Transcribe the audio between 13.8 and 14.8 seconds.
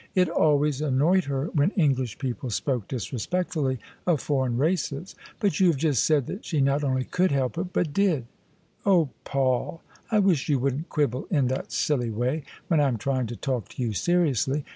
you seriously!